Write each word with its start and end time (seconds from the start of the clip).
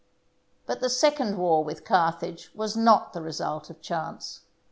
But 0.65 0.79
the 0.79 0.89
second 0.89 1.37
war 1.37 1.63
with 1.63 1.85
Carthage 1.85 2.49
was 2.55 2.75
not 2.75 3.13
the 3.13 3.21
result 3.21 3.69
of 3.69 3.83
chance. 3.83 4.39